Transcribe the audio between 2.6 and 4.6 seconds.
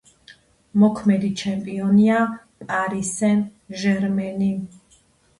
„პარი სენ-ჟერმენი“.